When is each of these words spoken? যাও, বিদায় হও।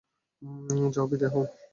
যাও, 0.93 1.05
বিদায় 1.11 1.31
হও। 1.33 1.43